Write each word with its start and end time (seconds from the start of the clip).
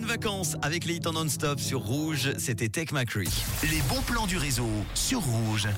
Bonnes 0.00 0.08
vacances 0.08 0.56
avec 0.62 0.86
les 0.86 0.94
hits 0.94 1.06
en 1.06 1.12
non-stop 1.12 1.60
sur 1.60 1.80
Rouge. 1.80 2.32
C'était 2.38 2.70
Tech 2.70 2.92
McCree. 2.92 3.28
Les 3.64 3.82
bons 3.88 4.00
plans 4.06 4.26
du 4.26 4.38
réseau 4.38 4.68
sur 4.94 5.20
Rouge. 5.20 5.68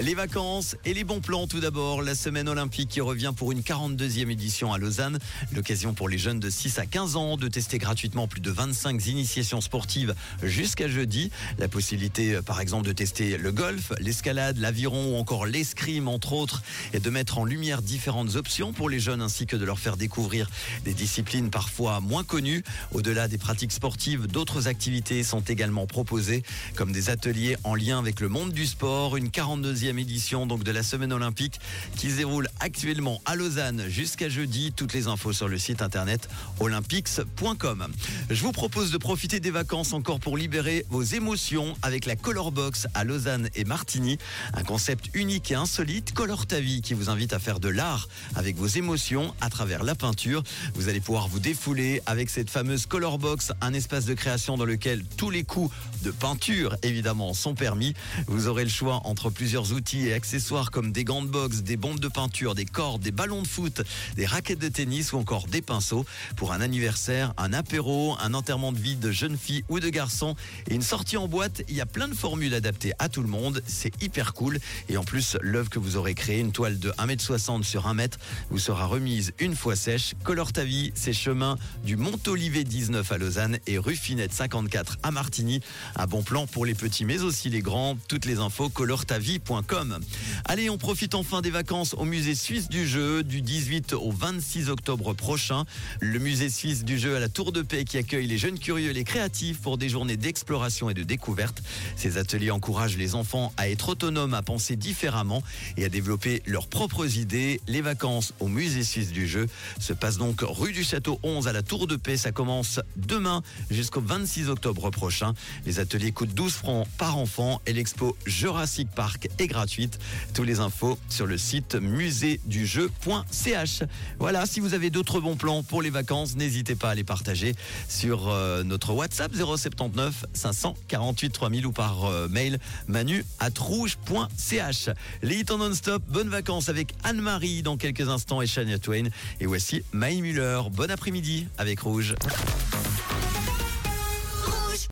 Les 0.00 0.14
vacances 0.14 0.76
et 0.84 0.94
les 0.94 1.02
bons 1.02 1.20
plans 1.20 1.48
tout 1.48 1.58
d'abord. 1.58 2.02
La 2.02 2.14
semaine 2.14 2.48
olympique 2.48 2.88
qui 2.88 3.00
revient 3.00 3.32
pour 3.36 3.50
une 3.50 3.62
42e 3.62 4.30
édition 4.30 4.72
à 4.72 4.78
Lausanne. 4.78 5.18
L'occasion 5.52 5.92
pour 5.92 6.08
les 6.08 6.18
jeunes 6.18 6.38
de 6.38 6.50
6 6.50 6.78
à 6.78 6.86
15 6.86 7.16
ans 7.16 7.36
de 7.36 7.48
tester 7.48 7.78
gratuitement 7.78 8.28
plus 8.28 8.40
de 8.40 8.50
25 8.50 9.04
initiations 9.06 9.60
sportives 9.60 10.14
jusqu'à 10.42 10.86
jeudi. 10.86 11.30
La 11.58 11.66
possibilité 11.66 12.40
par 12.42 12.60
exemple 12.60 12.86
de 12.86 12.92
tester 12.92 13.38
le 13.38 13.50
golf, 13.50 13.92
l'escalade, 13.98 14.58
l'aviron 14.58 15.14
ou 15.14 15.16
encore 15.16 15.46
l'escrime 15.46 16.06
entre 16.06 16.32
autres 16.32 16.62
et 16.92 17.00
de 17.00 17.10
mettre 17.10 17.38
en 17.38 17.44
lumière 17.44 17.82
différentes 17.82 18.36
options 18.36 18.72
pour 18.72 18.88
les 18.88 19.00
jeunes 19.00 19.22
ainsi 19.22 19.46
que 19.46 19.56
de 19.56 19.64
leur 19.64 19.80
faire 19.80 19.96
découvrir 19.96 20.48
des 20.84 20.94
disciplines 20.94 21.50
parfois 21.50 21.98
moins 22.00 22.24
connues. 22.24 22.62
Au-delà 22.92 23.26
des 23.26 23.38
pratiques 23.38 23.63
sportives, 23.72 24.26
d'autres 24.26 24.68
activités 24.68 25.22
sont 25.22 25.40
également 25.40 25.86
proposées 25.86 26.42
comme 26.74 26.92
des 26.92 27.10
ateliers 27.10 27.56
en 27.64 27.74
lien 27.74 27.98
avec 27.98 28.20
le 28.20 28.28
monde 28.28 28.52
du 28.52 28.66
sport. 28.66 29.16
Une 29.16 29.28
42e 29.28 29.98
édition 29.98 30.46
donc 30.46 30.64
de 30.64 30.72
la 30.72 30.82
semaine 30.82 31.12
olympique 31.12 31.60
qui 31.96 32.10
se 32.10 32.16
déroule 32.16 32.48
actuellement 32.60 33.20
à 33.24 33.36
Lausanne 33.36 33.84
jusqu'à 33.88 34.28
jeudi. 34.28 34.72
Toutes 34.74 34.92
les 34.92 35.06
infos 35.06 35.32
sur 35.32 35.48
le 35.48 35.58
site 35.58 35.82
internet 35.82 36.28
olympics.com. 36.60 37.86
Je 38.30 38.42
vous 38.42 38.52
propose 38.52 38.90
de 38.90 38.98
profiter 38.98 39.40
des 39.40 39.50
vacances 39.50 39.92
encore 39.92 40.20
pour 40.20 40.36
libérer 40.36 40.84
vos 40.90 41.02
émotions 41.02 41.76
avec 41.82 42.06
la 42.06 42.16
Color 42.16 42.52
Box 42.52 42.86
à 42.94 43.04
Lausanne 43.04 43.48
et 43.54 43.64
Martigny. 43.64 44.18
Un 44.54 44.62
concept 44.62 45.10
unique 45.14 45.50
et 45.50 45.54
insolite, 45.54 46.12
Color 46.12 46.46
ta 46.46 46.60
vie, 46.60 46.82
qui 46.82 46.94
vous 46.94 47.10
invite 47.10 47.32
à 47.32 47.38
faire 47.38 47.60
de 47.60 47.68
l'art 47.68 48.08
avec 48.34 48.56
vos 48.56 48.66
émotions 48.66 49.34
à 49.40 49.50
travers 49.50 49.84
la 49.84 49.94
peinture. 49.94 50.42
Vous 50.74 50.88
allez 50.88 51.00
pouvoir 51.00 51.28
vous 51.28 51.40
défouler 51.40 52.02
avec 52.06 52.30
cette 52.30 52.50
fameuse 52.50 52.86
Color 52.86 53.18
Un 53.60 53.74
espace 53.74 54.04
de 54.06 54.14
création 54.14 54.56
dans 54.56 54.64
lequel 54.64 55.04
tous 55.16 55.30
les 55.30 55.44
coups 55.44 55.74
de 56.02 56.10
peinture 56.10 56.76
évidemment 56.82 57.34
sont 57.34 57.54
permis. 57.54 57.94
Vous 58.26 58.48
aurez 58.48 58.64
le 58.64 58.70
choix 58.70 59.02
entre 59.04 59.30
plusieurs 59.30 59.72
outils 59.72 60.06
et 60.06 60.14
accessoires 60.14 60.70
comme 60.70 60.92
des 60.92 61.04
gants 61.04 61.22
de 61.22 61.28
boxe, 61.28 61.62
des 61.62 61.76
bombes 61.76 62.00
de 62.00 62.08
peinture, 62.08 62.54
des 62.54 62.64
cordes, 62.64 63.02
des 63.02 63.10
ballons 63.10 63.42
de 63.42 63.46
foot, 63.46 63.82
des 64.16 64.24
raquettes 64.24 64.60
de 64.60 64.68
tennis 64.68 65.12
ou 65.12 65.18
encore 65.18 65.46
des 65.46 65.62
pinceaux 65.62 66.06
pour 66.36 66.52
un 66.52 66.60
anniversaire, 66.60 67.34
un 67.36 67.52
apéro, 67.52 68.16
un 68.20 68.34
enterrement 68.34 68.72
de 68.72 68.78
vie 68.78 68.96
de 68.96 69.10
jeune 69.10 69.36
fille 69.36 69.64
ou 69.68 69.80
de 69.80 69.88
garçon 69.88 70.36
et 70.70 70.74
une 70.74 70.82
sortie 70.82 71.16
en 71.16 71.28
boîte. 71.28 71.62
Il 71.68 71.74
y 71.74 71.80
a 71.80 71.86
plein 71.86 72.08
de 72.08 72.14
formules 72.14 72.54
adaptées 72.54 72.92
à 72.98 73.08
tout 73.08 73.22
le 73.22 73.28
monde. 73.28 73.62
C'est 73.66 74.02
hyper 74.02 74.32
cool. 74.32 74.58
Et 74.88 74.96
en 74.96 75.04
plus, 75.04 75.36
l'œuvre 75.42 75.70
que 75.70 75.78
vous 75.78 75.96
aurez 75.96 76.14
créée, 76.14 76.40
une 76.40 76.52
toile 76.52 76.78
de 76.78 76.90
1m60 76.92 77.62
sur 77.62 77.86
1m, 77.86 78.12
vous 78.50 78.58
sera 78.58 78.86
remise 78.86 79.32
une 79.38 79.54
fois 79.54 79.76
sèche. 79.76 80.14
Colore 80.24 80.52
ta 80.52 80.64
vie, 80.64 80.92
c'est 80.94 81.12
chemin 81.12 81.58
du 81.84 81.96
Mont-Olivet 81.96 82.64
19 82.64 83.10
à 83.12 83.18
Lausanne 83.18 83.33
et 83.66 83.78
rue 83.78 83.96
Finette 83.96 84.32
54 84.32 84.98
à 85.02 85.10
Martigny. 85.10 85.60
Un 85.96 86.06
bon 86.06 86.22
plan 86.22 86.46
pour 86.46 86.64
les 86.64 86.74
petits 86.74 87.04
mais 87.04 87.22
aussi 87.22 87.50
les 87.50 87.60
grands. 87.60 87.96
Toutes 88.08 88.26
les 88.26 88.38
infos 88.38 88.68
colortavie.com. 88.68 89.98
Allez, 90.44 90.70
on 90.70 90.78
profite 90.78 91.14
enfin 91.14 91.40
des 91.40 91.50
vacances 91.50 91.94
au 91.94 92.04
musée 92.04 92.34
suisse 92.34 92.68
du 92.68 92.86
jeu 92.86 93.24
du 93.24 93.42
18 93.42 93.94
au 93.94 94.12
26 94.12 94.70
octobre 94.70 95.14
prochain. 95.14 95.64
Le 96.00 96.18
musée 96.18 96.48
suisse 96.48 96.84
du 96.84 96.98
jeu 96.98 97.16
à 97.16 97.20
la 97.20 97.28
Tour 97.28 97.50
de 97.50 97.62
Paix 97.62 97.84
qui 97.84 97.98
accueille 97.98 98.26
les 98.26 98.38
jeunes 98.38 98.58
curieux 98.58 98.90
et 98.90 98.92
les 98.92 99.04
créatifs 99.04 99.60
pour 99.60 99.78
des 99.78 99.88
journées 99.88 100.16
d'exploration 100.16 100.88
et 100.90 100.94
de 100.94 101.02
découverte. 101.02 101.62
Ces 101.96 102.18
ateliers 102.18 102.52
encouragent 102.52 102.96
les 102.96 103.14
enfants 103.16 103.52
à 103.56 103.68
être 103.68 103.88
autonomes, 103.88 104.34
à 104.34 104.42
penser 104.42 104.76
différemment 104.76 105.42
et 105.76 105.84
à 105.84 105.88
développer 105.88 106.42
leurs 106.46 106.68
propres 106.68 107.18
idées. 107.18 107.60
Les 107.66 107.80
vacances 107.80 108.32
au 108.38 108.46
musée 108.46 108.84
suisse 108.84 109.10
du 109.10 109.26
jeu 109.26 109.48
se 109.80 109.92
passent 109.92 110.18
donc 110.18 110.42
rue 110.42 110.72
du 110.72 110.84
Château 110.84 111.18
11 111.24 111.48
à 111.48 111.52
la 111.52 111.62
Tour 111.62 111.88
de 111.88 111.96
Paix. 111.96 112.16
Ça 112.16 112.30
commence 112.30 112.80
demain 112.96 113.23
jusqu'au 113.70 114.00
26 114.00 114.48
octobre 114.48 114.90
prochain. 114.90 115.34
Les 115.66 115.80
ateliers 115.80 116.12
coûtent 116.12 116.34
12 116.34 116.52
francs 116.52 116.86
par 116.98 117.18
enfant 117.18 117.60
et 117.66 117.72
l'expo 117.72 118.16
Jurassic 118.26 118.88
Park 118.90 119.28
est 119.38 119.46
gratuite. 119.46 119.98
Tous 120.34 120.42
les 120.42 120.60
infos 120.60 120.98
sur 121.08 121.26
le 121.26 121.38
site 121.38 121.74
musédujeu.ch. 121.74 123.82
Voilà, 124.18 124.46
si 124.46 124.60
vous 124.60 124.74
avez 124.74 124.90
d'autres 124.90 125.20
bons 125.20 125.36
plans 125.36 125.62
pour 125.62 125.82
les 125.82 125.90
vacances, 125.90 126.36
n'hésitez 126.36 126.74
pas 126.74 126.90
à 126.90 126.94
les 126.94 127.04
partager 127.04 127.54
sur 127.88 128.28
euh, 128.28 128.62
notre 128.62 128.92
WhatsApp 128.92 129.32
079 129.34 130.26
548 130.32 131.30
3000 131.30 131.66
ou 131.66 131.72
par 131.72 132.04
euh, 132.04 132.28
mail 132.28 132.58
manu 132.86 133.24
at 133.40 133.58
rouge.ch. 133.58 134.90
Les 135.22 135.40
hits 135.40 135.44
non-stop, 135.48 136.02
bonnes 136.08 136.28
vacances 136.28 136.68
avec 136.68 136.94
Anne-Marie 137.04 137.62
dans 137.62 137.76
quelques 137.76 138.08
instants 138.08 138.42
et 138.42 138.46
Shania 138.46 138.78
Twain. 138.78 139.04
Et 139.40 139.46
voici 139.46 139.82
Maï 139.92 140.20
Muller. 140.20 140.60
Bon 140.72 140.90
après-midi 140.90 141.46
avec 141.58 141.80
Rouge. 141.80 142.14